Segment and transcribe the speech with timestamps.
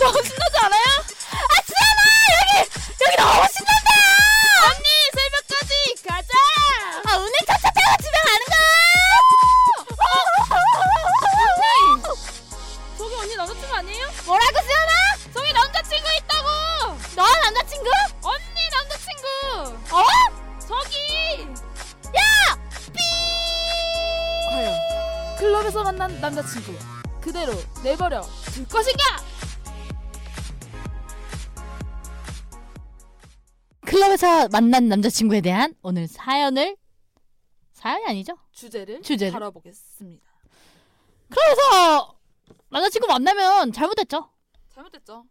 [0.00, 0.84] 너무 신나지 않아요?
[1.32, 2.00] 아 지연아
[2.36, 2.70] 여기
[3.04, 3.90] 여기 너무 신난다.
[4.66, 5.72] 언니 새벽까지
[6.08, 6.32] 가자.
[7.06, 8.60] 아 은행 차차 타고 집에 가는 언니 거야.
[12.98, 14.06] 저기 언니 남자친구 아니에요?
[14.24, 14.92] 뭐라고 지연아?
[15.34, 16.48] 저기 남자친구 있다고.
[17.16, 17.90] 너 남자친구?
[18.22, 19.26] 언니 남자친구.
[19.96, 20.04] 어?
[20.66, 21.46] 저기.
[22.16, 22.20] 야!
[24.50, 26.76] 과연 클럽에서 만난 남자친구
[27.20, 29.29] 그대로 내버려 둘 것인가?
[34.20, 36.76] 클럽에서 만난 남자친구에 대한 오늘 사연을
[37.72, 38.36] 사연이 아니죠?
[38.52, 39.32] 주제를 주제를.
[39.32, 40.30] 다뤄보겠습니다.
[41.30, 42.18] 클럽에서
[42.68, 44.30] 남자친구 만나면 잘못했죠.
[44.68, 45.24] 잘못됐죠.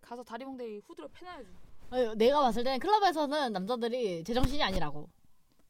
[0.00, 1.48] 가서 다리봉대리 후드로 패놔야죠.
[1.90, 5.10] 어, 내가 봤을 때는 클럽에서는 남자들이 제정신이 아니라고.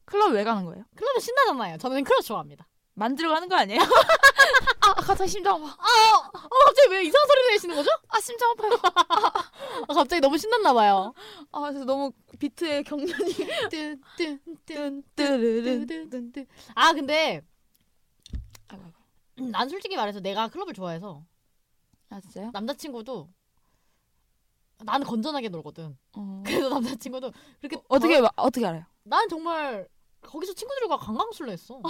[0.05, 0.85] 클럽 왜 가는 거예요?
[0.95, 1.77] 클럽은 신나잖아요.
[1.79, 2.67] 저는 클럽 좋아합니다.
[2.93, 3.79] 만지러 가는 거 아니에요?
[4.81, 5.65] 아, 갑자기 심장 아파.
[5.65, 7.89] 아, 어, 갑자기 왜 이상한 소리 내시는 거죠?
[8.09, 8.79] 아, 심장 아파요.
[8.83, 9.49] 아,
[9.87, 11.13] 갑자기 너무 신났나 봐요.
[11.51, 13.33] 아, 그래서 너무 비트의 경련이.
[13.69, 16.47] 뚠뚠뚠뚠뚠뚠.
[16.75, 17.41] 아 근데.
[19.39, 21.23] 음, 난 솔직히 말해서 내가 클럽을 좋아해서
[22.11, 22.51] 아, 진짜요?
[22.53, 23.27] 남자친구도
[24.83, 25.97] 나는 건전하게 놀거든.
[26.15, 26.43] 어.
[26.45, 28.85] 그래서 남자친구도 그렇게 어 떻게, 더- 어떻게 알아요?
[29.03, 29.87] 난 정말
[30.21, 31.81] 거기서 친구들과 관광술래 했어.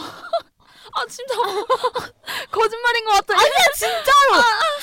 [0.91, 2.11] 아, 심장 아파.
[2.51, 3.33] 거짓말인 것 같아.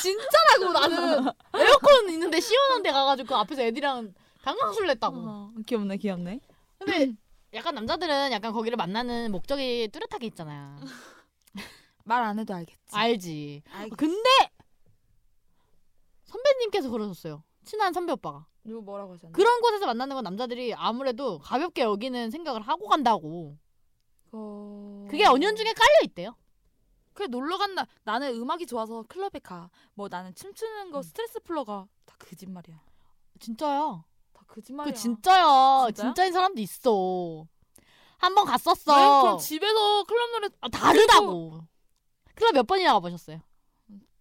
[0.01, 5.17] 진짜라고 나는 에어컨 있는데 시원한 데 가가지고 그 앞에서 애들이랑 관광술래 했다고.
[5.19, 6.41] 어, 귀엽네, 귀엽네.
[6.79, 7.13] 근데
[7.53, 10.79] 약간 남자들은 약간 거기를 만나는 목적이 뚜렷하게 있잖아요.
[12.05, 12.79] 말 안 해도 알겠지.
[12.93, 13.63] 알지.
[13.73, 13.97] 알겠지.
[13.97, 14.29] 근데
[16.25, 17.43] 선배님께서 그러셨어요.
[17.65, 18.47] 친한 선배 오빠가.
[18.65, 19.33] 누구 뭐라고 하셨나?
[19.35, 23.57] 그런 곳에서 만나는 건 남자들이 아무래도 가볍게 여기는 생각을 하고 간다고.
[24.33, 25.07] 어...
[25.11, 26.37] 그게 언연 중에 깔려 있대요.
[27.13, 27.87] 그래 놀러 간다.
[28.05, 29.71] 나는 음악이 좋아서 클럽에 가.
[29.95, 31.03] 뭐 나는 춤추는 거 음.
[31.03, 31.87] 스트레스 풀러가.
[32.07, 32.81] 다 거짓말이야.
[33.41, 34.05] 진짜야.
[34.33, 34.93] 다 거짓말이야.
[34.93, 35.87] 그 진짜야.
[35.89, 35.91] 진짜요?
[35.95, 37.47] 진짜인 사람도 있어.
[38.19, 38.93] 한 번 갔었어.
[38.95, 39.23] 왜?
[39.23, 41.61] 그럼 집에서 클럽 노래 아, 다르다고.
[42.35, 43.41] 클럽 몇 번이나 가보셨어요?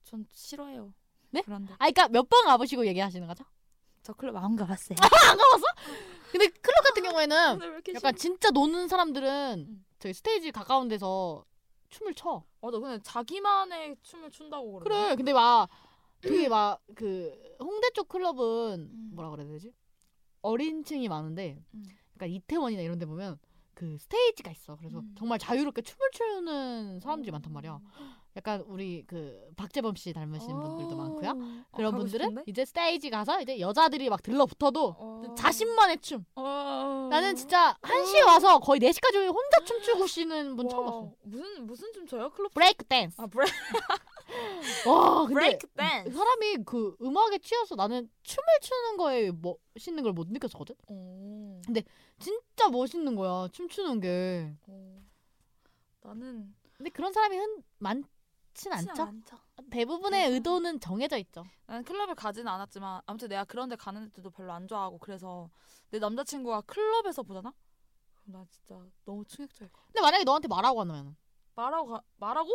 [0.03, 0.93] 전 싫어해요.
[1.31, 1.41] 네?
[1.43, 3.43] 그런데 아, 그러니까 몇 번 가보시고 얘기하시는 거죠?
[4.01, 4.97] 저 클럽 안 가봤어요.
[5.01, 5.63] 안 가봤어?
[6.31, 6.47] 근데
[7.09, 9.85] 경우에는 이렇게 약간 진짜 노는 사람들은 음.
[9.99, 11.45] 저기 스테이지 가까운 데서
[11.89, 12.43] 춤을 춰.
[12.61, 12.79] 맞아.
[12.79, 15.03] 근데 자기만의 춤을 춘다고 그러네.
[15.05, 15.15] 그래.
[15.15, 15.69] 근데 막
[16.21, 19.09] 되게 막 그 홍대 쪽 클럽은 음.
[19.13, 19.73] 뭐라 그래야 되지?
[20.41, 21.83] 어린 층이 많은데 음.
[22.15, 23.39] 약간 이태원이나 이런 데 보면
[23.73, 24.75] 그 스테이지가 있어.
[24.77, 25.15] 그래서 음.
[25.17, 27.79] 정말 자유롭게 춤을 추는 사람들이 많단 말이야.
[28.39, 31.29] 약간 우리 그 박재범 씨 닮으신 분들도 많고요.
[31.31, 32.43] 어, 그런 분들은 싶은데?
[32.47, 35.35] 이제 스테이지 가서 이제 여자들이 막 들러붙어도 어.
[35.37, 36.23] 자신만의 춤.
[36.35, 37.09] 어.
[37.11, 41.11] 나는 진짜 1시에 와서 거의 4시까지 혼자 춤추고 쉬는 분 처음 와, 봤어.
[41.23, 42.29] 무슨 무슨 춤 춰요?
[42.29, 43.19] 클럽 브레이크 댄스.
[43.21, 43.53] 아 브레이크
[44.87, 46.15] 와, 근데 댄스.
[46.17, 49.31] 사람이 그 음악에 취해서 나는 춤을 추는 거에
[49.75, 50.75] 멋있는 걸 못 느꼈었거든.
[50.87, 51.61] 어.
[52.19, 54.53] 진짜 멋있는 거야 춤추는 게.
[54.67, 55.01] 어.
[56.03, 58.03] 나는 근데 그런 사람이 흔 많
[58.53, 59.03] 진 쉽지 않죠.
[59.03, 59.37] 않죠.
[59.71, 60.33] 대부분의 맞아.
[60.33, 61.45] 의도는 정해져 있죠.
[61.67, 65.49] 나는 클럽을 가지는 않았지만 아무튼 내가 그런 데 가는 애들도 별로 안 좋아하고 그래서
[65.91, 67.53] 내 남자친구가 클럽에서 보잖아?
[68.15, 69.83] 그럼 나 진짜 너무 충격적일 거야.
[69.87, 71.15] 근데 만약에 너한테 말하고 하면
[71.55, 72.49] 말하고 가, 말하고?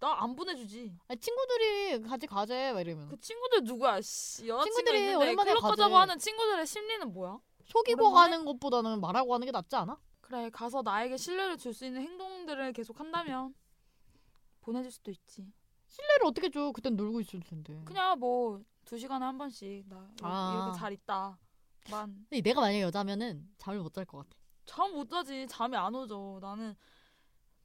[0.00, 0.94] 나 안 보내주지.
[1.08, 4.00] 아니, 친구들이 같이 가재 막 이러면 그 친구들 누구야?
[4.02, 5.70] 씨, 친구들이 오랜만에 클럽 가재.
[5.70, 7.38] 가자고 하는 친구들의 심리는 뭐야?
[7.64, 8.30] 속이고 오랜만에?
[8.30, 9.98] 가는 것보다는 말하고 하는 게 낫지 않아?
[10.20, 13.54] 그래 가서 나에게 신뢰를 줄 수 있는 행동들을 계속 한다면
[14.64, 15.52] 보내줄 수도 있지.
[15.88, 16.72] 신뢰를 어떻게 줘?
[16.72, 17.82] 그땐 놀고 있을 텐데.
[17.84, 20.52] 그냥 뭐 두 시간에 한 번씩 나 이렇게, 아.
[20.64, 21.38] 이렇게 잘 있다.
[21.90, 24.36] 만 근데 내가 만약에 여자면은 잠을 못 잘 것 같아.
[24.66, 26.38] 잠 못 자지 잠이 안 오죠.
[26.42, 26.74] 나는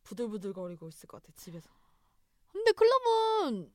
[0.04, 1.70] 부들부들거리고 있을 것 같아 집에서.
[2.52, 3.74] 근데 클럽은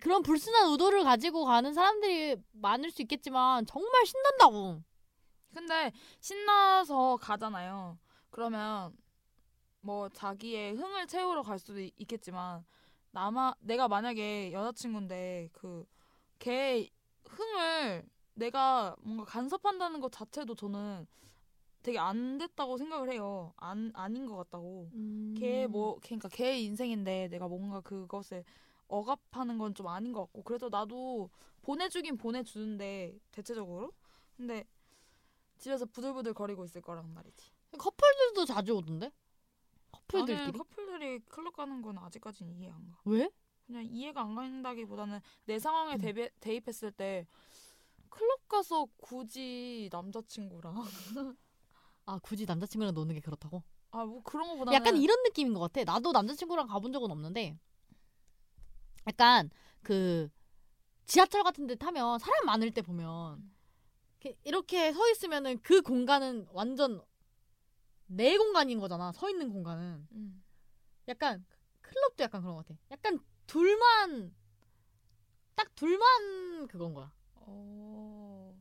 [0.00, 4.82] 그런 불순한 의도를 가지고 가는 사람들이 많을 수 있겠지만 정말 신난다고.
[5.54, 7.98] 근데 신나서 가잖아요.
[8.30, 8.92] 그러면
[9.80, 12.64] 뭐 자기의 흥을 채우러 갈 수도 있- 있겠지만
[13.10, 15.86] 나마 내가 만약에 여자친구인데 그
[16.38, 16.88] 걔
[17.24, 21.04] 흥을 내가 뭔가 간섭한다는 것 자체도 저는
[21.82, 23.52] 되게 안 됐다고 생각을 해요.
[23.56, 24.88] 안 아닌 것 같다고.
[25.36, 28.44] 걔뭐 그러니까 걔 인생인데 내가 뭔가 그것에
[28.86, 31.28] 억압하는 건 좀 아닌 것 같고 그래서 나도
[31.62, 33.92] 보내주긴 보내주는데 대체적으로
[34.36, 34.64] 근데
[35.58, 37.50] 집에서 부들부들 거리고 있을 거란 말이지.
[37.76, 39.10] 커플들도 자주 오던데?
[40.08, 40.58] 커플들끼리?
[40.58, 42.98] 커플들이 클럽 가는 건 아직까지는 이해 안 가.
[43.04, 43.30] 왜?
[43.66, 45.98] 그냥 이해가 안 간다기보다는 내 상황에 음.
[46.00, 47.26] 대비, 대입했을 때
[48.08, 50.74] 클럽 가서 굳이 남자친구랑
[52.06, 53.62] 아 굳이 남자친구랑 노는 게 그렇다고?
[53.90, 55.84] 아 뭐 그런 거보다는 약간 이런 느낌인 것 같아.
[55.84, 57.58] 나도 남자친구랑 가본 적은 없는데
[59.06, 59.50] 약간
[59.82, 60.28] 그
[61.06, 63.50] 지하철 같은 데 타면 사람 많을 때 보면
[64.20, 67.02] 이렇게, 이렇게 서 있으면은 그 공간은 완전
[68.08, 69.12] 내 공간인 거잖아.
[69.12, 70.08] 서 있는 공간은.
[70.12, 70.42] 음.
[71.06, 71.44] 약간
[71.82, 72.78] 클럽도 약간 그런 것 같아.
[72.90, 74.34] 약간 둘만
[75.54, 77.12] 딱 둘만 그건 거야.
[77.34, 78.54] 어.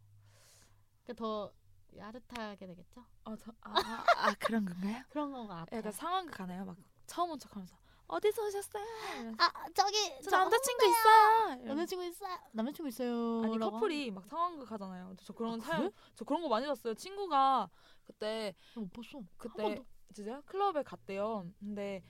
[1.03, 1.51] 그러니까 더
[1.95, 3.05] 야릇하게 되겠죠?
[3.23, 5.03] 아, 저, 아, 아, 아 그런 건가요?
[5.09, 5.75] 그런 거 같아.
[5.75, 6.65] 약간 상황극 가나요?
[6.65, 7.77] 막 처음 온 척하면서
[8.07, 8.83] 어디서 오셨어요?
[9.37, 11.43] 아 저기 저 남자친구 있어요.
[11.61, 11.65] 이러면서.
[11.65, 12.37] 남자친구 있어요.
[12.53, 13.41] 남자친구 있어요.
[13.43, 15.13] 아니 라고 커플이 막 상황극 하잖아요.
[15.23, 15.91] 저 그런 아, 사연 그래?
[16.15, 16.93] 저 그런 거 많이 봤어요.
[16.93, 17.69] 친구가
[18.05, 19.17] 그때 못 봤어.
[19.17, 19.83] 한 그때.
[20.13, 20.41] 진짜요?
[20.45, 21.45] 클럽에 갔대요.
[21.59, 22.01] 근데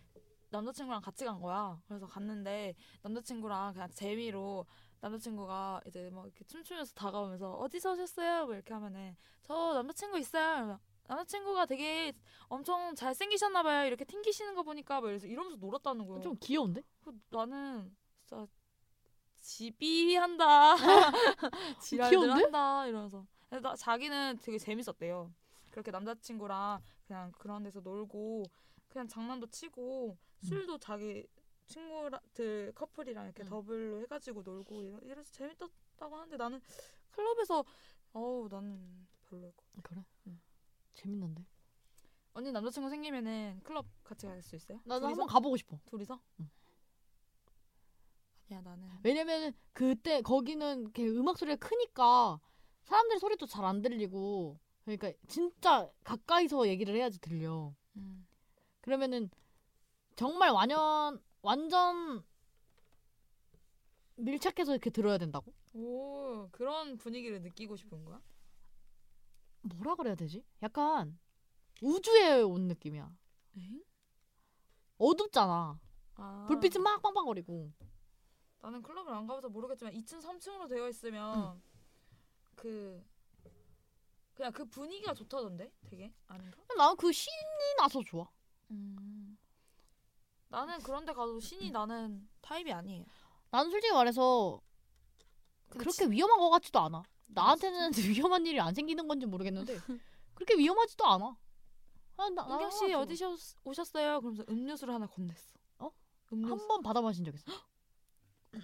[0.49, 1.81] 남자친구랑 같이 간 거야.
[1.87, 4.65] 그래서 갔는데 남자친구랑 그냥 재미로
[5.01, 8.45] 남자친구가 이제 막 이렇게 춤추면서 다가오면서 어디서 오셨어요?
[8.45, 10.57] 뭐 이렇게 하면은 저 남자친구 있어요.
[10.57, 12.13] 이러면 남자친구가 되게
[12.47, 13.85] 엄청 잘 생기셨나 봐요.
[13.87, 16.21] 이렇게 튕기시는 거 보니까 막 이러면서 이러면서 놀았다는 거예요.
[16.21, 16.83] 좀 귀여운데?
[17.03, 17.95] 그 나는
[18.25, 18.47] 진짜
[19.41, 20.75] 지비한다.
[21.79, 22.29] 지랄들?
[22.31, 23.25] 한다 이러면서.
[23.49, 25.33] 근데 나, 자기는 되게 재밌었대요.
[25.71, 28.43] 그렇게 남자친구랑 그냥 그런 데서 놀고
[28.89, 31.25] 그냥 장난도 치고 술도 자기
[31.67, 33.49] 친구들 커플이랑 이렇게 음.
[33.49, 36.61] 더블로 해가지고 놀고 이러, 이래서 재밌었다고 하는데 나는
[37.11, 37.63] 클럽에서
[38.13, 39.81] 어우 나는 별로일 것 같아.
[39.83, 40.05] 그래?
[40.27, 40.39] 응.
[40.97, 41.45] 재밌는데.
[42.33, 44.79] 언니 남자친구 생기면은 클럽 같이 갈 수 있어요?
[44.85, 45.07] 나도?
[45.07, 45.79] 한번 가보고 싶어.
[45.85, 46.19] 둘이서?
[46.39, 46.49] 응.
[48.49, 52.39] 아니야 나는 왜냐면 그때 거기는 이렇게 음악 소리가 크니까
[52.83, 57.73] 사람들 소리도 잘 안 들리고 그러니까 진짜 가까이서 얘기를 해야지 들려.
[57.97, 58.27] 음.
[58.81, 59.29] 그러면은
[60.15, 62.23] 정말 완전 완전
[64.15, 65.53] 밀착해서 이렇게 들어야 된다고?
[65.73, 68.21] 오 그런 분위기를 느끼고 싶은 거야?
[69.61, 70.43] 뭐라 그래야 되지?
[70.61, 71.17] 약간
[71.81, 73.11] 우주에 온 느낌이야.
[73.57, 73.83] 엥?
[74.97, 75.79] 어둡잖아.
[76.15, 77.71] 아, 불빛은 막 빵빵거리고.
[78.61, 81.61] 나는 클럽을 안 가봐서 모르겠지만 2층 3층으로 되어 있으면
[82.55, 83.03] 그
[84.33, 86.57] 그냥 그 분위기가 좋다던데 되게 아닌가?
[86.75, 87.35] 나는 그 신이
[87.77, 88.27] 나서 좋아.
[88.71, 89.37] 음.
[90.49, 93.05] 나는 그런데 가도 신이 나는 타입이 아니에요.
[93.51, 94.61] 나는 솔직히 말해서
[95.69, 97.03] 그렇게 진- 위험한 것 같지도 않아.
[97.27, 97.91] 나한테는
[98.31, 99.79] 위험한 일이 안 생기는 건지 모르겠는데
[100.33, 101.35] 그렇게 위험하지도 않아.
[102.17, 103.15] 아, 나, 은경 씨 어디
[103.63, 104.19] 오셨어요?
[104.21, 105.35] 그러면서 음료수를 하나 건넸어.
[105.79, 105.91] 어?
[106.33, 107.45] 음료수 한번 받아 마신 적 있어.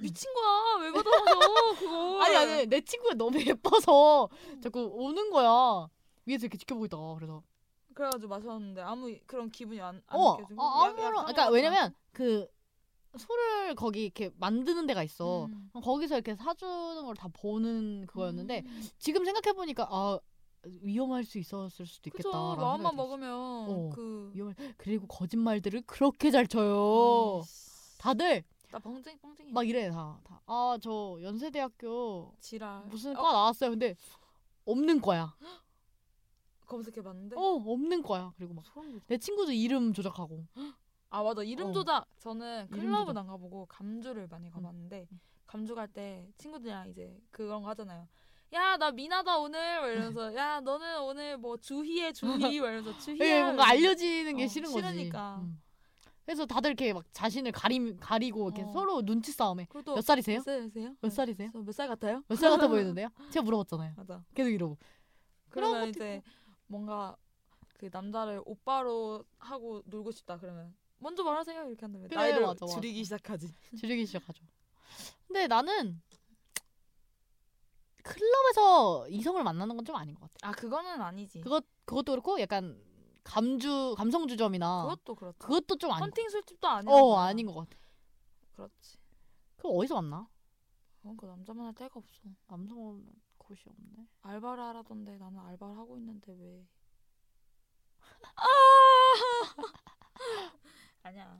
[0.01, 2.21] 미친 거야 왜 받아 마셔 그거?
[2.23, 4.29] 아니 아니 내 친구가 너무 예뻐서
[4.61, 5.87] 자꾸 오는 거야.
[6.25, 7.43] 위에서 이렇게 지켜보고 있다가 그래서
[7.93, 12.47] 그래가지고 마셨는데 아무 그런 기분이 안, 안 어, 느껴지고 아, 약- 아무런 그러니까 왜냐면 그
[13.17, 15.45] 술을 거기 이렇게 만드는 데가 있어.
[15.45, 15.69] 음.
[15.73, 18.83] 거기서 이렇게 사주는 걸 다 보는 그거였는데 음.
[18.97, 20.19] 지금 생각해 보니까 아
[20.81, 22.55] 위험할 수 있었을 수도 그쵸 있겠다.
[22.55, 23.89] 마음만 먹으면 어.
[23.93, 27.39] 그 위험할 그리고 거짓말들을 그렇게 잘 쳐요.
[27.41, 27.97] 아이씨.
[27.99, 30.19] 다들 나 뻥쟁이 뻥쟁이 막 이래 다.
[30.23, 30.41] 다.
[30.45, 33.69] 아 저 연세대학교 지랄 무슨 어, 과 나왔어요.
[33.71, 33.95] 근데
[34.65, 35.35] 없는 거야.
[36.65, 38.33] 검색해봤는데 어 없는 거야.
[38.37, 38.63] 그리고 막.
[39.07, 40.45] 내 친구도 이름 조작하고.
[41.13, 41.71] 아 맞아 이름 어.
[41.71, 43.15] 조작 저는 클럽은.
[43.15, 45.07] 안 가보고 감주를 많이 가봤는데
[45.45, 48.07] 감주 갈 때 친구들이랑 이제 그런 거 하잖아요
[48.53, 53.15] 야 나 미나다 오늘 막 이러면서 야 너는 오늘 뭐 주희의 주희 막 이러면서 주희야
[53.25, 54.87] 이게 뭔가 알려지는 게 어, 싫은 거지.
[54.87, 55.37] 싫으니까.
[55.41, 55.61] 음.
[56.25, 58.67] 그래서 다들 이렇게 막 자신을 가리 가리고 이렇게 어.
[58.71, 60.37] 서로 눈치 싸움에 몇 살이세요?
[60.37, 60.95] 몇 살이세요?
[61.01, 61.51] 몇 살이세요?
[61.53, 62.23] 몇살 같아요?
[62.27, 63.09] 몇 살 같아 보이는데요?
[63.29, 63.93] 제가 물어봤잖아요.
[63.97, 64.77] 맞아 계속 이러고.
[65.49, 66.21] 그러면 이제
[66.67, 67.15] 뭔가
[67.77, 70.73] 그 남자를 오빠로 하고 놀고 싶다 그러면
[71.03, 72.75] 먼저 말하세요 이렇게 한다면 그래, 나이를 맞아, 맞아.
[72.75, 74.43] 줄이기 시작하지 줄이기 시작하죠.
[75.27, 76.01] 근데 나는
[78.03, 80.49] 클럽에서 이성을 만나는 건 좀 아닌 것 같아.
[80.49, 82.81] 아 그거는 아니지 그것 그것도 그렇고 약간
[83.23, 86.03] 감주 감성 주점이나 그것도 그렇죠 그것도 좀 아닌.
[86.05, 87.77] 헌팅 술집도 아니야 어 아닌 것 같아.
[88.53, 88.97] 그렇지
[89.57, 90.27] 그 어디서 만나?
[91.17, 93.05] 그 남자만 할 데가 없어 남성은
[93.37, 94.07] 곳이 없네.
[94.21, 96.65] 알바를 하라던데 나는 알바를 하고 있는데 왜
[98.35, 98.45] 아
[101.11, 101.39] 니야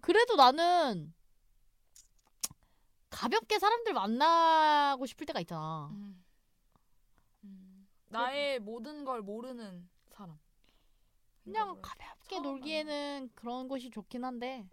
[0.00, 1.14] 그래도 나는
[3.10, 5.88] 가볍게 사람들 만나고 싶을 때가 있잖아.
[5.92, 6.24] 음.
[7.44, 7.88] 음.
[8.08, 10.38] 나의 모든 걸 모르는 사람
[11.44, 14.66] 그냥 가볍게 놀기에는 그런 곳이 좋긴 한데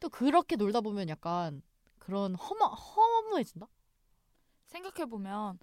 [0.00, 1.62] 또 그렇게 놀다 보면 약간
[1.98, 3.66] 그런 허무 허무해진다.
[4.66, 5.58] 생각해 보면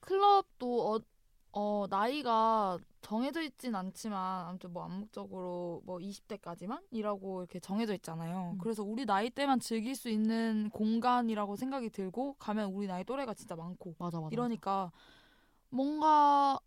[0.00, 1.00] 클럽도 어,
[1.52, 8.52] 어, 나이가 정해져 있진 않지만 아무튼 뭐 암묵적으로 뭐 20대까지만 이라고 이렇게 정해져 있잖아요.
[8.54, 8.58] 음.
[8.58, 13.56] 그래서 우리 나이 때만 즐길 수 있는 공간이라고 생각이 들고 가면 우리 나이 또래가 진짜
[13.56, 14.28] 많고 맞아 맞아.
[14.32, 14.92] 이러니까
[15.70, 16.58] 뭔가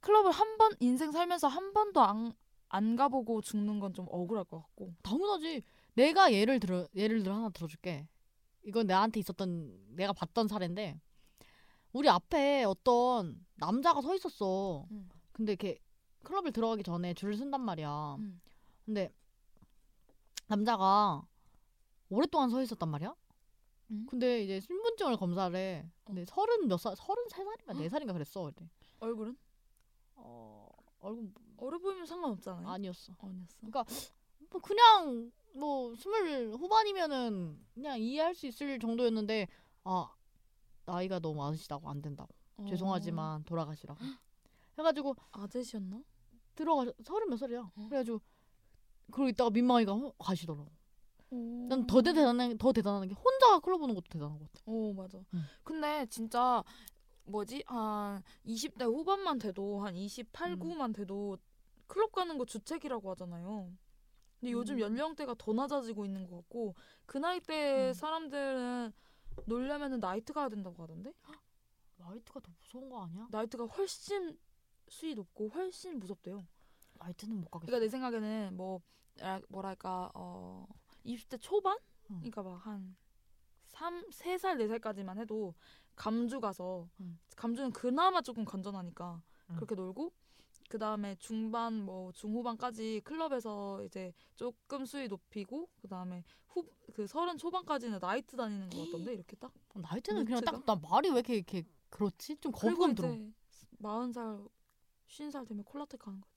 [0.00, 2.32] 클럽을 한 번 인생 살면서 한 번도 안,
[2.68, 5.62] 안 가보고 죽는 건 좀 억울할 것 같고 당연하지.
[5.94, 8.06] 내가 예를 들어 예를 들어 하나 들어줄게.
[8.64, 11.00] 이건 나한테 있었던 내가 봤던 사례인데
[11.92, 14.86] 우리 앞에 어떤 남자가 서 있었어.
[14.90, 15.08] 응.
[15.38, 15.78] 근데 이렇게
[16.24, 18.16] 클럽을 들어가기 전에 줄을 쓴단 말이야.
[18.18, 18.40] 응.
[18.84, 19.14] 근데
[20.48, 21.26] 남자가
[22.10, 23.14] 오랫동안 서 있었단 말이야.
[23.92, 24.06] 응?
[24.10, 25.88] 근데 이제 신분증을 검사를 해.
[26.04, 28.44] 근데 서른 몇 살, 서른 세 살인가 네 살인가 그랬어.
[28.46, 28.68] 그때.
[28.98, 29.38] 얼굴은
[30.16, 30.68] 어
[31.00, 32.68] 얼굴 어려 보이면 상관없잖아요.
[32.68, 33.14] 아니었어.
[33.20, 34.10] 아니었어.
[34.50, 39.46] 뭐 그냥 뭐 스물 후반이면은 그냥 이해할 수 있을 정도였는데
[39.84, 40.12] 아
[40.84, 42.66] 나이가 너무 많으시다고 안 된다고 어.
[42.68, 43.98] 죄송하지만 돌아가시라고
[44.78, 46.02] 해가지고 아재시였나?
[46.54, 47.86] 들어가 서른 몇 살이야 어.
[47.88, 48.20] 그래가지고
[49.12, 50.66] 그러고 있다가 민망이가 호- 가시더라고
[51.30, 55.18] 난난더 대단한 더 대단한 게 혼자 클럽 오는 것도 대단한 것 같아 오 맞아.
[55.34, 55.42] 응.
[55.62, 56.64] 근데 진짜
[57.24, 60.58] 뭐지 한 20대 후반만 돼도 한 28, 음.
[60.58, 61.36] 9만 돼도
[61.86, 63.70] 클럽 가는 거 주책이라고 하잖아요.
[64.40, 64.80] 근데 요즘 음.
[64.80, 66.74] 연령대가 더 낮아지고 있는 것 같고
[67.06, 67.92] 그 나이 때 음.
[67.92, 68.92] 사람들은
[69.44, 71.12] 놀려면은 나이트 가야 된다고 하던데
[71.98, 73.28] 나이트가 더 무서운 거 아니야?
[73.30, 74.38] 나이트가 훨씬
[74.90, 76.46] 수위 높고 훨씬 무섭대요.
[76.98, 78.80] 나이트는 못 가겠어 그러니까 내 생각에는 뭐
[79.20, 80.66] 아, 뭐랄까 어
[81.04, 81.78] 20대 초반?
[82.10, 82.16] 응.
[82.20, 82.96] 그러니까 막 한
[83.68, 85.54] 3, 3살, 4살까지만 해도
[85.94, 87.18] 감주 가서 응.
[87.36, 89.56] 감주는 그나마 조금 건전하니까 응.
[89.56, 90.12] 그렇게 놀고
[90.68, 96.64] 그 다음에 중반 뭐 중후반까지 클럽에서 이제 조금 수위 높이고 그 다음에 후
[96.94, 100.64] 그 서른 초반까지는 나이트 다니는 거 같던데 이렇게 딱 나이트는 그냥 딱?
[100.66, 102.36] 나 말이 왜 이렇게 이렇게 그렇지?
[102.38, 103.16] 좀 거부감 들어
[103.78, 104.38] 마흔 살,
[105.08, 106.32] 쉰살 되면 콜라텍 가는 거지.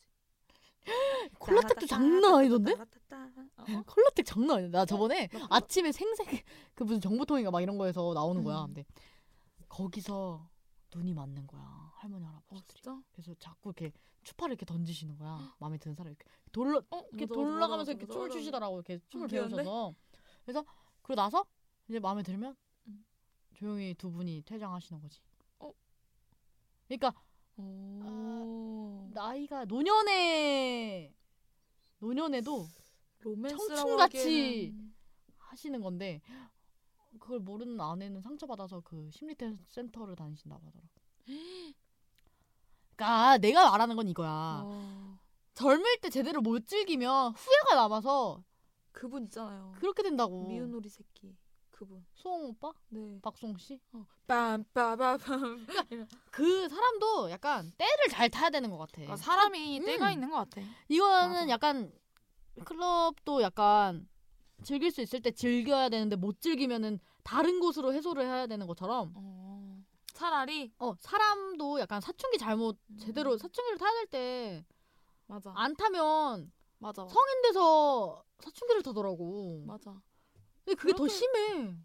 [1.40, 2.74] 콜라텍도 장난 아니던데?
[2.74, 2.78] 어?
[3.86, 4.70] 콜라텍 장난 아니야.
[4.70, 6.28] 나 저번에 나 콜라- 아침에 생색
[6.74, 8.62] 그 무슨 정보통인가 막 이런 거에서 나오는 거야.
[8.63, 8.68] 음.
[8.68, 8.86] 근데
[9.70, 10.50] 거기서
[10.96, 11.92] 눈이 맞는 거야.
[11.96, 12.75] 할머니 어 할아버지들이.
[12.82, 13.01] 진짜?
[13.12, 13.92] 그래서 자꾸 이렇게
[14.24, 15.38] 추파를 이렇게 던지시는 거야.
[15.60, 18.30] 마음에 드는 사람 이렇게 돌려 어 이렇게 돌아가면서 이렇게 춤을.
[18.32, 18.78] 추시더라고.
[18.78, 19.56] 이렇게 춤을 어, 귀여운데?
[19.58, 19.94] 배우셔서.
[20.44, 20.66] 그래서
[21.04, 21.46] 그러고 나서
[21.88, 22.56] 이제 마음에 들면
[22.88, 23.06] 음.
[23.54, 25.20] 조용히 두 분이 퇴장하시는 거지.
[25.60, 25.72] 어?
[26.88, 27.13] 그러니까
[27.58, 29.10] 오.
[29.13, 31.13] 나이가 노년에
[32.00, 32.67] 노년에도
[33.50, 34.74] 청춘같이
[35.38, 36.22] 하시는 건데
[37.20, 39.36] 그걸 모르는 아내는 상처받아서 그 심리
[39.67, 40.89] 센터를 다니신다고 하더라고.
[42.96, 44.62] 그러니까 내가 말하는 건 이거야.
[44.65, 45.20] 어,
[45.53, 48.43] 젊을 때 제대로 못 즐기면 후회가 남아서
[48.91, 49.74] 그분 있잖아요.
[49.77, 50.48] 그렇게 된다고.
[50.48, 51.36] 미운 우리 새끼
[51.82, 52.06] 그분.
[52.14, 52.72] 수홍 오빠?
[52.90, 53.20] 네.
[53.24, 53.82] 박수홍 씨?
[53.94, 54.06] 어.
[54.28, 55.66] 빰빠바밤.
[56.30, 58.94] 그 사람도 약간 때를 잘 타야 되는 것 같아.
[58.98, 59.86] 그러니까 사람이 음.
[59.86, 60.62] 때가 있는 것 같아.
[60.90, 61.50] 이거는 맞아.
[61.50, 61.92] 약간
[62.66, 64.08] 클럽도 약간
[64.62, 69.84] 즐길 수 있을 때 즐겨야 되는데 못 즐기면은 다른 곳으로 해소를 해야 되는 것처럼 어.
[70.14, 72.98] 차라리 어 사람도 약간 사춘기 잘못 음.
[73.00, 74.66] 제대로 사춘기를 타야 될때안
[75.26, 75.52] 맞아.
[75.80, 77.08] 타면 맞아.
[77.08, 79.64] 성인 돼서 사춘기를 타더라고.
[79.66, 80.00] 맞아.
[80.75, 81.75] 근데 그게 더 심해.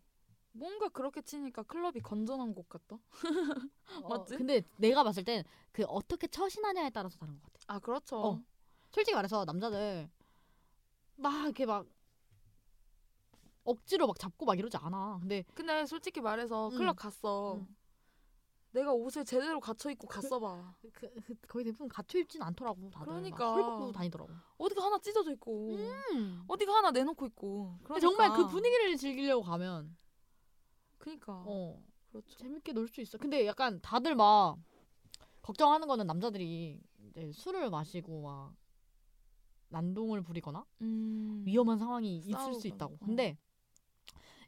[0.52, 2.96] 뭔가 그렇게 치니까 클럽이 건전한 곳 같다.
[2.96, 3.00] 어,
[4.08, 4.36] 맞지?
[4.36, 5.44] 근데 내가 봤을 땐
[5.76, 7.58] 그 어떻게 처신하냐에 따라서 다른 것 같아.
[7.66, 8.16] 아 그렇죠.
[8.18, 8.42] 어.
[8.90, 10.08] 솔직히 말해서 남자들
[11.16, 11.86] 막 이렇게 막
[13.64, 15.18] 억지로 막 잡고 막 이러지 않아.
[15.20, 16.78] 근데 근데 솔직히 말해서 음.
[16.78, 17.56] 클럽 갔어.
[17.56, 17.76] 음.
[18.76, 20.74] 내가 옷을 제대로 갖춰 입고 갔어봐.
[20.92, 22.90] 그, 그 거의 대부분 갖춰 입진 않더라고.
[22.90, 23.46] 다들 그러니까.
[23.46, 24.30] 막 헐벗고 다니더라고.
[24.58, 25.76] 어디가 하나 찢어져 있고,
[26.12, 26.44] 음.
[26.46, 27.78] 어디가 하나 내놓고 있고.
[27.82, 28.00] 그러니까.
[28.00, 29.96] 정말 그 분위기를 즐기려고 가면
[30.98, 31.42] 그니까.
[31.46, 32.36] 어 그렇죠.
[32.36, 33.16] 재밌게 놀 수 있어.
[33.16, 34.58] 근데 약간 다들 막
[35.40, 36.78] 걱정하는 거는 남자들이
[37.08, 38.54] 이제 술을 마시고 막
[39.70, 41.42] 난동을 부리거나 음.
[41.46, 42.94] 위험한 상황이 있을 수 있다고.
[42.94, 42.98] 어.
[43.04, 43.38] 근데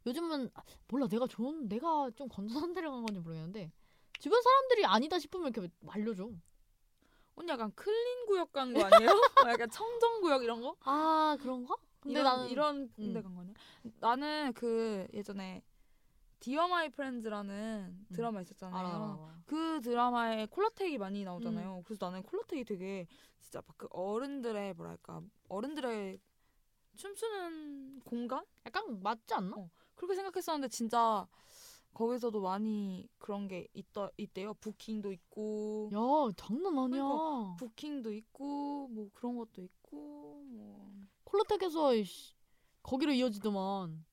[0.07, 0.51] 요즘은
[0.89, 3.73] 몰라 내가 좋은 내가 좀 건전한 데를 간 건지 모르겠는데
[4.19, 6.29] 주변 사람들이 아니다 싶으면 이렇게 말려줘.
[7.37, 9.11] 언니 약간 clean 구역 간 거 아니에요?
[9.47, 10.77] 어, 약간 청정 구역 이런 거?
[10.81, 11.77] 아 그런가?
[12.01, 13.13] 근데 이런 나는 이런 음.
[13.13, 13.53] 데 간 거냐?
[14.01, 15.63] 나는 그 예전에
[16.41, 18.77] 디어 마이 프렌즈라는 드라마 있었잖아요.
[18.77, 19.43] 알아.
[19.47, 21.83] 그 드라마에 콜라텍이 많이 나오잖아요.
[21.85, 23.07] 그래서 나는 콜라텍이 되게
[23.41, 26.19] 진짜 막 그 어른들의 뭐랄까 어른들의
[26.97, 29.57] 춤추는 공간 약간 맞지 않나?
[29.57, 29.71] 어.
[29.95, 31.27] 그렇게 생각했었는데 진짜
[31.99, 34.55] 거기서도 많이 그런 게 있다 있대요.
[34.55, 35.99] 부킹도 있고 야
[36.37, 37.03] 장난 아니야.
[37.03, 40.93] 그러니까 부킹도 있고 뭐 그런 것도 있고 뭐
[41.25, 41.91] 콜라텍에서
[42.85, 44.05] 거기로 이어지더만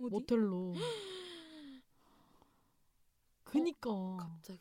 [0.00, 0.10] 어디?
[0.10, 0.74] 모텔로.
[3.42, 4.60] 그니까 갑자기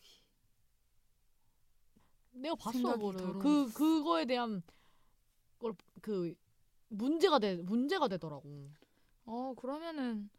[2.31, 3.39] 내가 봤어 그거를.
[3.39, 4.63] 그 그거에 대한
[5.59, 6.33] 걸 그
[6.89, 8.67] 문제가 돼 문제가 되더라고.
[9.25, 10.29] 어 그러면은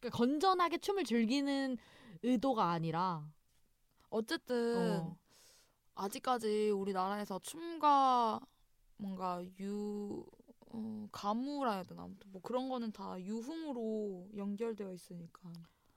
[0.00, 1.76] 그러니까 건전하게 춤을 즐기는
[2.22, 3.28] 의도가 아니라
[4.10, 5.16] 어쨌든 어.
[5.94, 8.40] 아직까지 우리나라에서 춤과
[8.96, 10.24] 뭔가 유
[10.70, 15.50] 어, 가무라 해야 되나 아무튼 뭐 그런 거는 다 유흥으로 연결되어 있으니까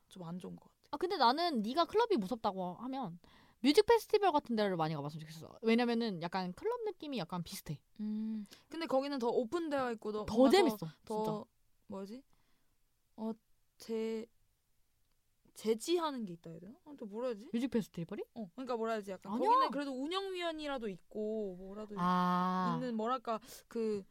[0.09, 0.73] 좀 안 좋은 것 같아.
[0.91, 3.19] 아 근데 나는 네가 클럽이 무섭다고 하면
[3.61, 5.57] 뮤직 페스티벌 같은 데를 많이 가봤으면 좋겠어.
[5.61, 7.79] 왜냐면은 약간 클럽 느낌이 약간 비슷해.
[7.99, 8.45] 음.
[8.69, 10.77] 근데 거기는 더 오픈되어 있고 더 더 재밌어.
[10.77, 11.31] 더, 진짜.
[11.31, 11.45] 더
[11.87, 12.23] 뭐지?
[13.17, 13.31] 어
[13.81, 14.25] 제
[15.55, 16.73] 제지하는 게 있다 해야 되나?
[16.85, 17.49] 아무튼 뭐라 해야지?
[17.51, 18.23] 뮤직 페스티벌이?
[18.33, 19.11] 어, 그러니까 뭐라 해야지?
[19.11, 19.47] 약간 아니야.
[19.49, 22.75] 거기는 그래도 운영위원이라도 있고 뭐라도 아.
[22.79, 24.03] 있는 뭐랄까 그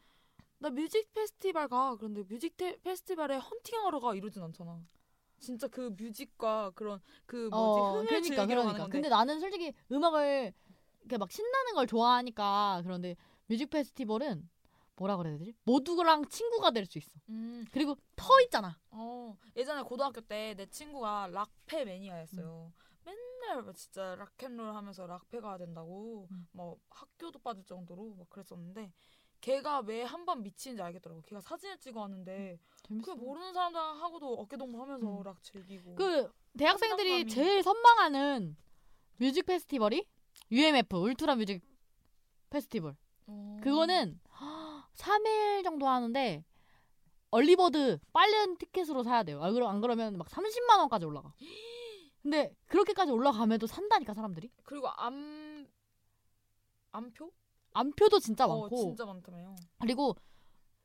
[0.60, 4.78] 나 뮤직 페스티벌 가 그런데 뮤직 테, 페스티벌에 헌팅하러 가 이러진 않잖아.
[5.38, 8.78] 진짜 그 뮤직과 그런 그 뭐지 어, 흥을 그러니까 즐기러 그러니까.
[8.78, 8.92] 건데.
[8.92, 10.52] 근데 나는 솔직히 음악을
[11.00, 14.46] 이렇게 막 신나는 걸 좋아하니까 그런데 뮤직 페스티벌은
[15.00, 15.54] 뭐라 그래야 되지?
[15.64, 17.10] 모두랑 친구가 될 수 있어.
[17.30, 18.78] 음, 그리고 터 있잖아.
[18.90, 22.70] 어 예전에 고등학교 때 내 친구가 락페 매니아였어요.
[22.74, 22.80] 음.
[23.04, 26.46] 맨날 막 진짜 락앤롤 하면서 락페 가야 된다고 음.
[26.52, 28.92] 뭐 학교도 빠질 정도로 막 그랬었는데
[29.40, 31.22] 걔가 왜 한 번 미치는지 알겠더라고.
[31.22, 33.14] 걔가 사진을 찍어 왔는데 재밌어.
[33.14, 35.22] 그 모르는 사람들하고도 어깨동무 하면서 음.
[35.22, 35.94] 락 즐기고.
[35.94, 38.54] 그 대학생들이 제일 선망하는
[39.16, 40.06] 뮤직 페스티벌이
[40.50, 41.62] UMF 울트라 뮤직
[42.50, 42.96] 페스티벌.
[43.26, 43.56] 어.
[43.62, 44.20] 그거는
[45.00, 46.44] 3일 정도 하는데
[47.30, 49.42] 얼리버드 빠른 티켓으로 사야 돼요.
[49.42, 51.32] 아, 그럼 안 그러면 막 30만 원까지 올라가.
[52.22, 54.50] 근데 그렇게까지 올라감에도 산다니까 사람들이.
[54.64, 55.66] 그리고 암
[56.92, 57.32] 암표?
[57.72, 59.56] 암표도 진짜 어, 많고 진짜 많다며요.
[59.80, 60.16] 그리고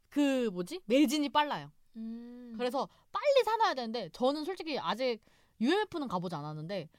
[0.09, 1.71] 그 뭐지 매진이 빨라요.
[1.97, 2.53] 음.
[2.57, 5.19] 그래서 빨리 사놔야 되는데 저는 솔직히 아직
[5.59, 6.89] UMF는 가보지 않았는데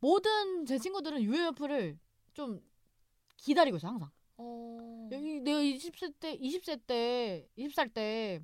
[0.00, 1.98] 모든 제 친구들은 UMF를
[2.32, 2.60] 좀
[3.36, 4.10] 기다리고 있어요 항상.
[4.42, 5.08] 어.
[5.12, 8.40] 여기 내가 20세 때 20세 때 20살 때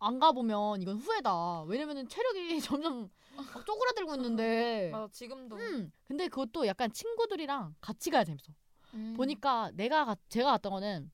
[0.00, 1.62] 안 가보면 이건 후회다.
[1.62, 4.90] 왜냐면은 체력이 점점 막 쪼그라들고 있는데.
[4.94, 5.56] 맞아 지금도.
[5.56, 5.90] 음.
[6.06, 8.52] 근데 그것도 약간 친구들이랑 같이 가야 재밌어.
[8.94, 9.14] 음.
[9.16, 11.10] 보니까 내가 가- 제가 갔던 거는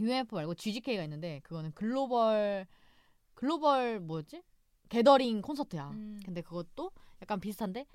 [0.00, 2.66] UMF 말고 GGK가 있는데 그거는 글로벌
[3.34, 4.42] 글로벌 뭐였지?
[4.88, 5.90] 게더링 콘서트야.
[5.90, 6.18] 음.
[6.24, 6.90] 근데 그것도
[7.22, 7.86] 약간 비슷한데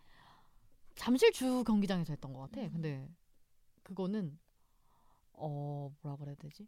[0.96, 2.62] 잠실주 경기장에서 했던 것 같아.
[2.62, 2.70] 음.
[2.72, 3.10] 근데
[3.84, 4.40] 그거는
[5.38, 6.68] 어 뭐라 그래야 되지?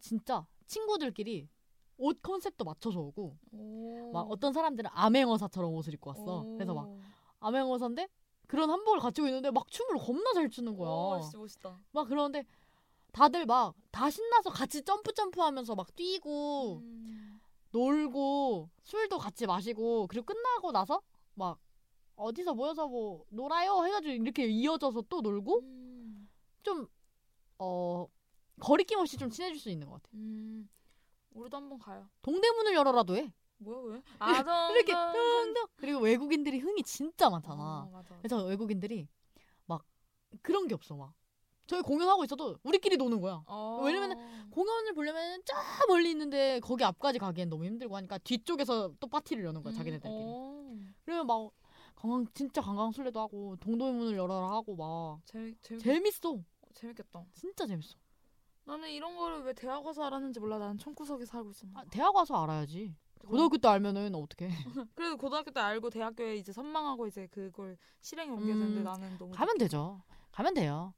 [0.00, 1.48] 진짜 친구들끼리
[1.96, 4.10] 옷 컨셉도 맞춰서 오고 오.
[4.12, 6.40] 막 어떤 사람들은 암행어사처럼 옷을 입고 왔어.
[6.40, 6.54] 오.
[6.54, 6.88] 그래서 막
[7.40, 8.08] 암행어사인데
[8.46, 10.90] 그런 한복을 갖추고 있는데 막 춤을 겁나 잘 추는 거야.
[10.90, 11.80] 오, 진짜 멋있다.
[11.92, 12.44] 막 그러는데
[13.12, 17.40] 다들 막 다 신나서 같이 점프 점프하면서 막 뛰고 음.
[17.70, 21.00] 놀고 술도 같이 마시고 그리고 끝나고 나서
[21.34, 21.60] 막
[22.16, 26.28] 어디서 모여서 뭐 놀아요 해가지고 이렇게 이어져서 또 놀고 음.
[26.64, 26.88] 좀
[27.58, 28.06] 어
[28.60, 30.10] 거리낌 없이 좀 친해질 수 있는 것 같아.
[30.14, 30.68] 음.
[31.32, 32.08] 우리도 한번 가요.
[32.22, 33.32] 동대문을 열어라도 해.
[33.58, 34.02] 뭐야 왜?
[34.20, 35.12] 아, 이렇게 동
[35.54, 35.66] 뚱뚱.
[35.76, 37.82] 그리고 외국인들이 흥이 진짜 많잖아.
[37.88, 38.16] 어, 맞아.
[38.18, 39.08] 그래서 외국인들이
[39.66, 39.84] 막
[40.42, 41.14] 그런 게 없어 막
[41.66, 43.42] 저희 공연하고 있어도 우리끼리 노는 거야.
[43.46, 43.82] 어.
[43.84, 44.16] 왜냐면은
[44.50, 45.54] 공연을 보려면 저
[45.88, 50.12] 멀리 있는데 거기 앞까지 가기엔 너무 힘들고 하니까 뒤쪽에서 또 파티를 여는 거야 음, 자기네들끼리.
[50.14, 50.76] 어.
[51.04, 51.50] 그러면 막
[51.96, 56.38] 관광 진짜 관광 술래도 하고 동도문을 열어라 하고 막 재밌 재밌 재밌어.
[56.74, 57.24] 재밌겠다.
[57.32, 57.96] 진짜 재밌어.
[58.64, 60.58] 나는 이런 거를 왜 대학 와서 알았는지 몰라.
[60.58, 61.80] 나는 총구석에 살고 있었나.
[61.80, 62.94] 아, 대학 와서 알아야지.
[63.26, 64.48] 고등학교 때 알면은 어떻게?
[64.94, 69.32] 그래도 고등학교 때 알고 대학교에 이제 선망하고 이제 그걸 실행에 옮겨야 되는데 음, 나는 너무
[69.32, 70.02] 가면 되죠.
[70.32, 70.92] 가면 돼요.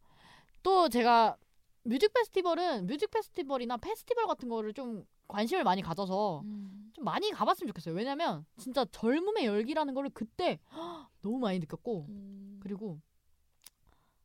[0.62, 1.36] 또 제가
[1.84, 6.90] 뮤직 페스티벌은 뮤직 페스티벌이나 페스티벌 같은 거를 좀 관심을 많이 가져서 음.
[6.94, 7.94] 좀 많이 가봤으면 좋겠어요.
[7.94, 10.58] 왜냐면 진짜 젊음의 열기라는 거를 그때
[11.22, 12.58] 너무 많이 느꼈고 음.
[12.60, 13.00] 그리고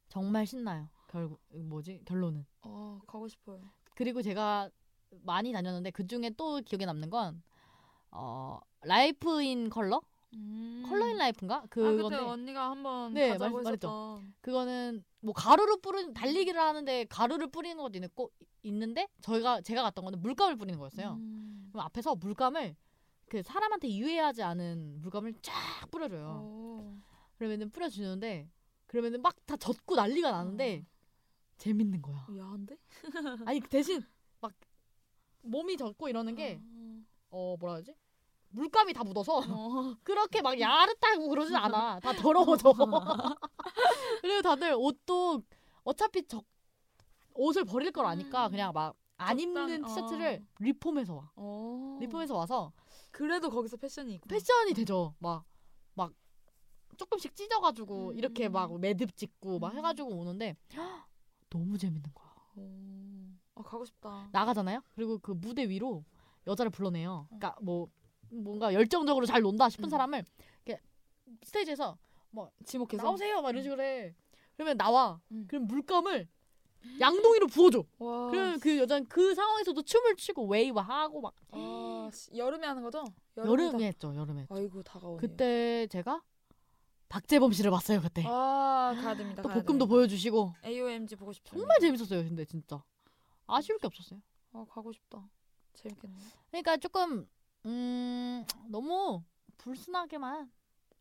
[0.10, 0.90] 정말 신나요.
[1.12, 2.46] 결국 뭐지 결론은.
[2.62, 3.62] 어 가고 싶어요.
[3.96, 4.70] 그리고 제가
[5.24, 7.44] 많이 다녔는데 그 중에 또 기억에 남는 건
[8.12, 10.02] 어, Life in Color?
[10.34, 10.84] 음.
[10.88, 11.56] 컬러 인 라이프인가?
[11.58, 14.24] 아 그때 그건데 언니가 한번 네, 말- 말했죠.
[14.40, 18.32] 그거는 뭐 가루를 뿌리는 달리기를 하는데 가루를 뿌리는 것도 있고
[18.64, 21.14] 있는데 저희가 제가 갔던 거는 물감을 뿌리는 거였어요.
[21.20, 21.70] 음.
[21.74, 22.76] 그럼 앞에서 물감을
[23.28, 25.54] 그 사람한테 유해하지 않은 물감을 쫙
[25.92, 26.28] 뿌려줘요.
[26.44, 26.98] 어.
[27.38, 28.50] 그러면은 뿌려주는데
[28.88, 30.86] 그러면은 막 다 젖고 난리가 나는데
[31.62, 32.26] 재밌는 거야.
[32.38, 32.76] 야한데?
[33.48, 34.02] 아니 그 대신
[34.40, 34.52] 막
[35.44, 36.60] 몸이 젖고 이러는 게어
[37.30, 37.56] 어.
[37.60, 37.96] 뭐라 하지?
[38.50, 39.96] 물감이 다 묻어서 어.
[40.04, 42.00] 그렇게 막 야릇하고 그러진 않아.
[42.00, 42.74] 다 더러워져.
[44.22, 45.44] 그리고 다들 옷도
[45.84, 46.44] 어차피 적
[47.34, 48.52] 옷을 버릴 걸 아니까 음.
[48.52, 51.32] 그냥 막 안 입는 티셔츠를 리폼해서 와.
[51.36, 51.98] 어.
[52.02, 52.74] 리폼해서 와서
[53.12, 54.28] 그래도 거기서 패션이 있고.
[54.28, 55.14] 패션이 되죠.
[55.20, 55.46] 막
[55.94, 56.12] 막
[56.98, 58.18] 조금씩 찢어가지고 음.
[58.18, 59.78] 이렇게 막 매듭 짓고 막 음.
[59.78, 60.56] 해가지고 오는데
[61.52, 62.32] 너무 재밌는 거야.
[62.56, 63.38] 어.
[63.56, 64.30] 아 가고 싶다.
[64.32, 64.82] 나가잖아요.
[64.96, 66.04] 그리고 그 무대 위로
[66.48, 67.12] 여자를 불러내요.
[67.12, 67.26] 어.
[67.28, 67.88] 그러니까 뭐
[68.32, 69.90] 뭔가 열정적으로 잘 논다 싶은 음.
[69.90, 70.26] 사람을
[70.66, 70.82] 이렇게
[71.44, 71.98] 스테이지에서
[72.66, 73.04] 지목해서.
[73.04, 74.16] 나오세요 막 이런 식으로 해.
[74.56, 75.22] 그러면 나와.
[75.32, 75.46] 음.
[75.48, 76.28] 그럼 물감을
[77.00, 77.84] 양동이로 부어줘.
[78.00, 78.30] 와.
[78.32, 83.04] 그러면 그 여자는 그 상황에서도 춤을 추고 웨이브 하고 막 아, 씨, 여름에 하는 거죠?
[83.38, 84.16] 여름에 했죠.
[84.16, 84.46] 여름에.
[84.48, 84.56] 다...
[84.56, 85.18] 아이고 다가오네요.
[85.18, 86.24] 그때 제가
[87.12, 88.00] 박재범 씨를 봤어요.
[88.02, 88.24] 그때.
[88.26, 89.42] 아 가야 됩니다.
[89.42, 89.86] 또 가야 볶음도 됩니다.
[89.88, 91.58] 보여주시고 AOMG 보고 싶죠.
[91.58, 92.24] 정말 재밌었어요.
[92.24, 92.82] 근데 진짜
[93.48, 94.22] 아쉬울 게 없었어요.
[94.54, 95.22] 아 가고 싶다.
[95.74, 96.16] 재밌겠네.
[96.52, 97.28] 그러니까 조금
[97.66, 99.24] 음 너무
[99.58, 100.50] 불순하게만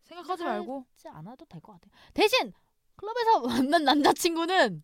[0.03, 1.93] 생각하지 말고 하지 않아도 될 것 같아요.
[2.13, 2.53] 대신
[2.97, 4.83] 클럽에서 만난 남자친구는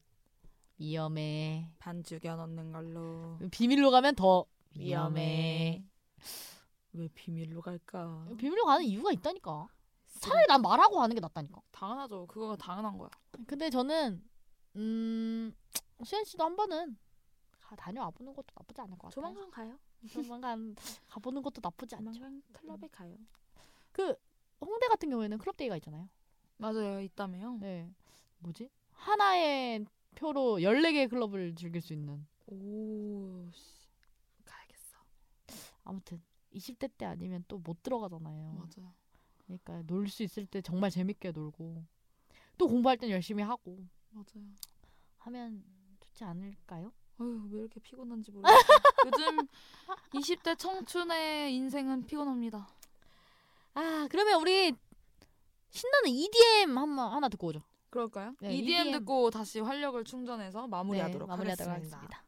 [0.79, 1.69] 위험해.
[1.81, 3.39] 반죽여 넣는 걸로.
[3.51, 4.45] 비밀로 가면 더
[4.77, 5.83] 위험해.
[6.93, 8.27] 왜 비밀로 갈까?
[8.39, 9.67] 비밀로 가는 이유가 있다니까.
[10.21, 11.61] 차라리 난 말하고 가는 게 낫다니까.
[11.73, 12.27] 당연하죠.
[12.27, 13.09] 그거가 당연한 거야.
[13.47, 14.23] 근데 저는
[14.77, 15.53] 음
[16.05, 16.97] 수현 씨도 한 번은
[17.61, 19.11] 가 다녀와 보는 것도 나쁘지 않을 것 같아요.
[19.13, 19.79] 조만간 가요.
[20.11, 20.75] 조만간
[21.09, 22.13] 가보는 것도 나쁘지 않죠.
[22.13, 23.17] 조만간 클럽에 가요.
[23.93, 24.15] 그
[24.61, 26.09] 홍대 같은 경우에는 클럽 데이가 있잖아요.
[26.59, 27.01] 맞아요.
[27.01, 27.59] 있다며요.
[27.59, 27.91] 네.
[28.39, 28.71] 뭐지?
[28.93, 32.27] 하나의 표로 14개의 클럽을 즐길 수 있는.
[32.47, 33.89] 오, 씨.
[34.45, 34.99] 가야겠어.
[35.85, 36.23] 아무튼
[36.55, 38.53] 20대 때 아니면 또 못 들어가잖아요.
[38.55, 38.95] 맞아요.
[39.47, 41.85] 그러니까 놀 수 있을 때 정말 재밌게 놀고
[42.59, 43.79] 또 공부할 땐 열심히 하고
[44.11, 44.45] 맞아요.
[45.19, 45.63] 하면
[46.01, 46.93] 좋지 않을까요?
[47.19, 48.55] 어휴, 왜 이렇게 피곤한지 모르겠어.
[49.07, 49.39] 요즘
[50.13, 52.69] 20대 청춘의 인생은 피곤합니다.
[53.75, 54.73] 아 그러면 우리
[55.71, 57.63] 신나는 EDM 한번 하나 듣고 오죠.
[57.91, 58.35] 그럴까요?
[58.41, 58.99] 네, EDM, EDM.
[58.99, 62.25] 듣고 다시 활력을 충전해서 마무리하도록 네, 마무리하도록 하겠습니다.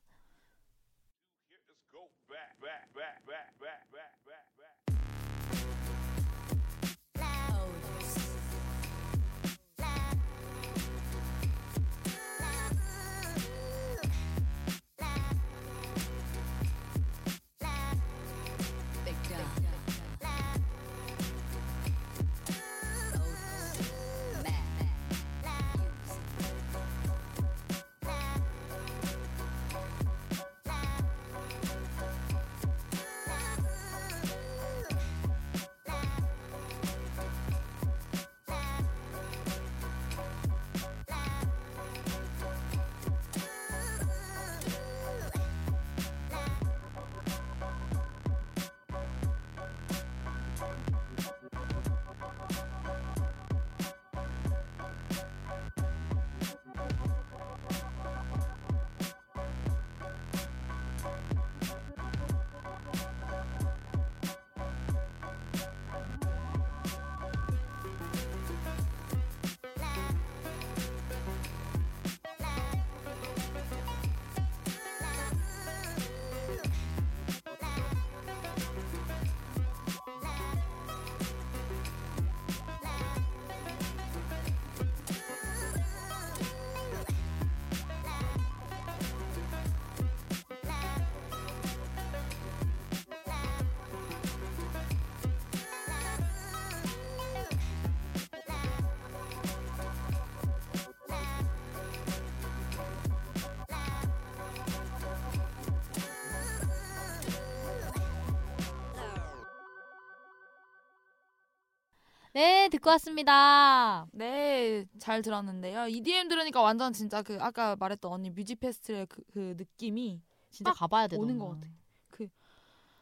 [112.38, 114.07] 네 듣고 왔습니다.
[114.12, 115.88] 네, 잘 들었는데요.
[115.88, 120.22] EDM 들으니까 완전 진짜 그 아까 말했던 언니 뮤직 페스티벌의 그, 그 느낌이
[120.53, 121.16] 진짜 딱 가봐야 돼.
[121.16, 121.37] 오는.
[121.37, 121.66] 것 같아.
[122.11, 122.29] 그-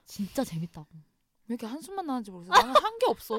[0.06, 0.86] 진짜 재밌다고.
[1.48, 2.54] 왜 이렇게 한숨만 나는지 모르겠어.
[2.54, 3.36] 나는 한 게 없어.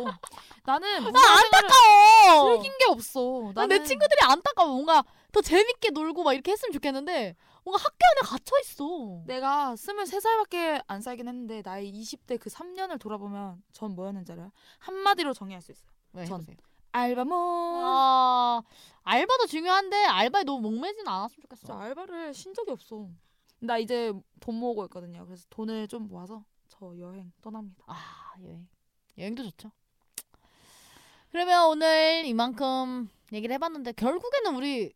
[0.65, 2.53] 나는 나 안타까워.
[2.61, 3.51] 즐긴 게 없어.
[3.55, 4.69] 나 나는 내 친구들이 안타까워.
[4.75, 7.35] 뭔가 더 재밌게 놀고 막 이렇게 했으면 좋겠는데
[7.67, 9.23] 뭔가 학교 안에 갇혀 있어.
[9.25, 14.53] 내가 23살밖에 안 살긴 했는데 나의 20대 그 3년을 돌아보면 전 뭐였는지 알아요?
[14.79, 15.89] 한마디로 정의할 수 있어요.
[16.13, 16.35] 네, 전.
[16.35, 16.55] 해보세요.
[16.93, 17.83] 알바몬.
[17.83, 18.63] 아
[19.03, 21.59] 알바도 중요한데 알바에 너무 목매진 않았으면 좋겠어.
[21.59, 23.09] 진짜 알바를 신 적이 없어.
[23.59, 25.25] 나 이제 돈 모으고 있거든요.
[25.25, 27.83] 그래서 돈을 좀 모아서 저 여행 떠납니다.
[27.87, 28.65] 아 여행
[29.17, 29.71] 여행도 좋죠.
[31.31, 34.93] 그러면 오늘 이만큼 얘기를 해봤는데 결국에는 우리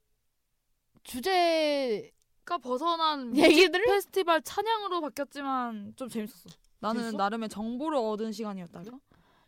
[1.03, 2.13] 주제
[2.45, 6.49] 가 벗어난 얘기들을 페스티벌 찬양으로 바뀌었지만 좀 재밌었어.
[6.80, 7.17] 나는 재밌어?
[7.17, 8.99] 나름의 정보를 얻은 시간이었달까?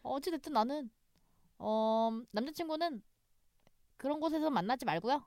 [0.03, 0.89] 어찌 됐든 나는
[1.57, 3.01] 어 남자친구는
[3.97, 5.23] 그런 곳에서 만나지 말고요.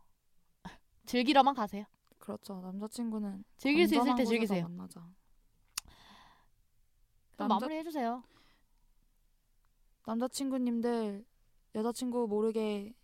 [1.06, 1.84] 즐기러만 가세요.
[2.18, 2.60] 그렇죠.
[2.60, 4.68] 남자친구는 즐길 수 있을 때 즐기세요.
[4.68, 5.00] 만나자.
[7.36, 8.22] 그럼 남자- 마무리 해주세요.
[10.06, 11.24] 남자친구님들
[11.74, 12.94] 여자친구 모르게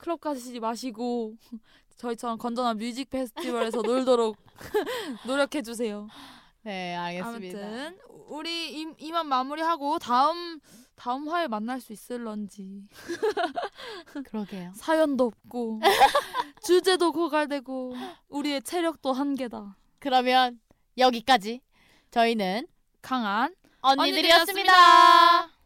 [0.00, 1.36] 클럽 가시지 마시고
[1.96, 4.36] 저희처럼 건전한 뮤직 페스티벌에서 놀도록
[5.26, 6.08] 노력해 주세요.
[6.62, 7.58] 네 알겠습니다.
[7.58, 10.60] 아무튼 우리 이, 이만 마무리하고 다음
[10.94, 12.88] 다음 화에 만날 수 있을런지
[14.26, 14.72] 그러게요.
[14.74, 15.80] 사연도 없고
[16.62, 17.94] 주제도 고갈되고
[18.28, 19.76] 우리의 체력도 한계다.
[19.98, 20.60] 그러면
[20.96, 21.60] 여기까지
[22.10, 22.66] 저희는
[23.02, 24.72] 강한 언니들이었습니다.
[24.72, 25.59] 언니들이었습니다.